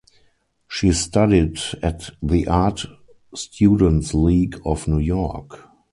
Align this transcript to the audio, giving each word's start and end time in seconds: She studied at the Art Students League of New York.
She 0.67 0.93
studied 0.93 1.59
at 1.83 2.09
the 2.23 2.47
Art 2.47 2.87
Students 3.35 4.15
League 4.15 4.59
of 4.65 4.87
New 4.87 4.97
York. 4.97 5.69